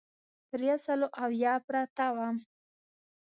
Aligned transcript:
پر 0.47 0.59
یو 0.69 0.77
سل 0.85 1.01
اویا 1.23 1.53
پرته 1.67 2.05
وه. 2.15 2.27